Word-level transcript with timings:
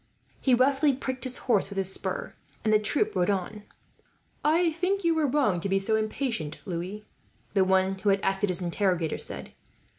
He 0.39 0.55
roughly 0.55 0.93
pricked 0.95 1.25
his 1.25 1.37
horse 1.45 1.69
with 1.69 1.77
his 1.77 1.93
spur, 1.93 2.33
and 2.63 2.73
the 2.73 2.79
troop 2.79 3.15
rode 3.15 3.29
on. 3.29 3.61
"I 4.43 4.71
think 4.71 5.03
you 5.03 5.15
are 5.19 5.27
wrong 5.27 5.61
to 5.61 5.69
be 5.69 5.77
so 5.77 5.95
impatient, 5.95 6.57
Louis," 6.65 7.05
the 7.53 7.63
one 7.63 7.99
who 7.99 8.09
had 8.09 8.19
acted 8.23 8.49
as 8.49 8.63
interrogator 8.63 9.19
said. 9.19 9.51